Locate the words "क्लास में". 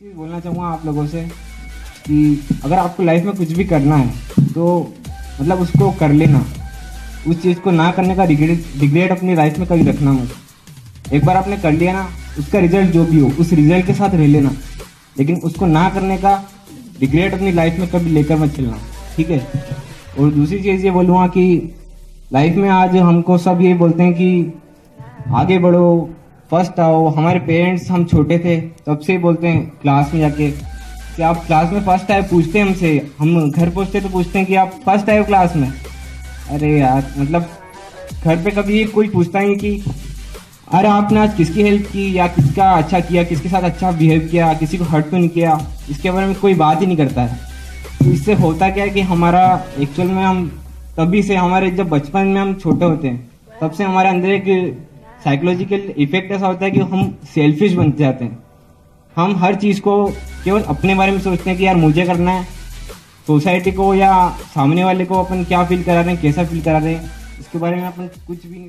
29.82-30.20, 31.46-31.82, 35.24-35.72